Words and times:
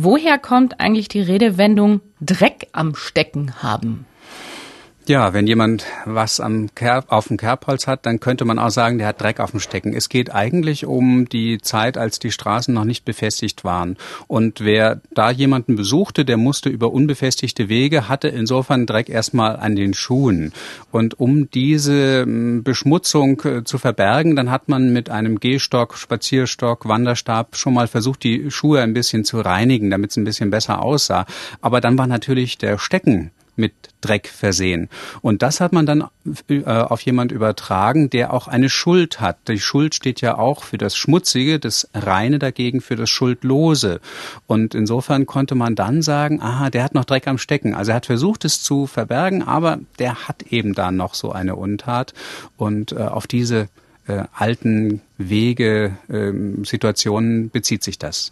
Woher 0.00 0.38
kommt 0.38 0.78
eigentlich 0.78 1.08
die 1.08 1.20
Redewendung 1.20 2.02
Dreck 2.20 2.68
am 2.70 2.94
Stecken 2.94 3.64
haben? 3.64 4.06
Ja, 5.08 5.32
wenn 5.32 5.46
jemand 5.46 5.86
was 6.04 6.38
am 6.38 6.74
Kerb, 6.74 7.06
auf 7.08 7.28
dem 7.28 7.38
Kerbholz 7.38 7.86
hat, 7.86 8.04
dann 8.04 8.20
könnte 8.20 8.44
man 8.44 8.58
auch 8.58 8.68
sagen, 8.68 8.98
der 8.98 9.06
hat 9.06 9.22
Dreck 9.22 9.40
auf 9.40 9.52
dem 9.52 9.60
Stecken. 9.60 9.94
Es 9.94 10.10
geht 10.10 10.34
eigentlich 10.34 10.84
um 10.84 11.26
die 11.30 11.62
Zeit, 11.62 11.96
als 11.96 12.18
die 12.18 12.30
Straßen 12.30 12.74
noch 12.74 12.84
nicht 12.84 13.06
befestigt 13.06 13.64
waren. 13.64 13.96
Und 14.26 14.60
wer 14.60 15.00
da 15.10 15.30
jemanden 15.30 15.76
besuchte, 15.76 16.26
der 16.26 16.36
musste 16.36 16.68
über 16.68 16.92
unbefestigte 16.92 17.70
Wege, 17.70 18.10
hatte 18.10 18.28
insofern 18.28 18.84
Dreck 18.84 19.08
erstmal 19.08 19.56
an 19.56 19.76
den 19.76 19.94
Schuhen. 19.94 20.52
Und 20.92 21.18
um 21.18 21.50
diese 21.50 22.24
hm, 22.24 22.62
Beschmutzung 22.62 23.40
äh, 23.46 23.64
zu 23.64 23.78
verbergen, 23.78 24.36
dann 24.36 24.50
hat 24.50 24.68
man 24.68 24.92
mit 24.92 25.08
einem 25.08 25.40
Gehstock, 25.40 25.96
Spazierstock, 25.96 26.86
Wanderstab 26.86 27.56
schon 27.56 27.72
mal 27.72 27.88
versucht, 27.88 28.24
die 28.24 28.50
Schuhe 28.50 28.82
ein 28.82 28.92
bisschen 28.92 29.24
zu 29.24 29.40
reinigen, 29.40 29.88
damit 29.88 30.10
es 30.10 30.18
ein 30.18 30.24
bisschen 30.24 30.50
besser 30.50 30.82
aussah. 30.82 31.24
Aber 31.62 31.80
dann 31.80 31.96
war 31.96 32.06
natürlich 32.06 32.58
der 32.58 32.76
Stecken 32.76 33.30
mit 33.58 33.74
Dreck 34.00 34.28
versehen. 34.28 34.88
Und 35.22 35.42
das 35.42 35.60
hat 35.60 35.72
man 35.72 35.86
dann 35.86 36.04
äh, 36.48 36.64
auf 36.64 37.00
jemand 37.02 37.32
übertragen, 37.32 38.10
der 38.10 38.32
auch 38.32 38.48
eine 38.48 38.70
Schuld 38.70 39.20
hat. 39.20 39.48
Die 39.48 39.58
Schuld 39.58 39.94
steht 39.94 40.20
ja 40.20 40.38
auch 40.38 40.62
für 40.62 40.78
das 40.78 40.96
Schmutzige, 40.96 41.58
das 41.58 41.88
Reine 41.94 42.38
dagegen 42.38 42.80
für 42.80 42.96
das 42.96 43.10
Schuldlose. 43.10 44.00
Und 44.46 44.74
insofern 44.74 45.26
konnte 45.26 45.54
man 45.54 45.74
dann 45.74 46.02
sagen, 46.02 46.40
aha, 46.40 46.70
der 46.70 46.84
hat 46.84 46.94
noch 46.94 47.04
Dreck 47.04 47.26
am 47.26 47.38
Stecken. 47.38 47.74
Also 47.74 47.90
er 47.90 47.96
hat 47.96 48.06
versucht, 48.06 48.44
es 48.44 48.62
zu 48.62 48.86
verbergen, 48.86 49.42
aber 49.42 49.78
der 49.98 50.28
hat 50.28 50.44
eben 50.44 50.74
da 50.74 50.90
noch 50.90 51.14
so 51.14 51.32
eine 51.32 51.56
Untat. 51.56 52.14
Und 52.56 52.92
äh, 52.92 52.96
auf 52.98 53.26
diese 53.26 53.68
äh, 54.08 54.24
alten 54.32 55.02
Wege, 55.18 55.96
äh, 56.08 56.32
Situationen 56.64 57.50
bezieht 57.50 57.82
sich 57.84 57.98
das. 57.98 58.26